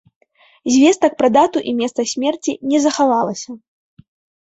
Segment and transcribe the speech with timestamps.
[0.75, 3.49] Звестак пра дату і месца смерці не захавалася.